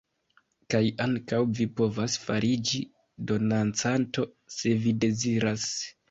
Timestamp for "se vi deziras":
4.55-5.67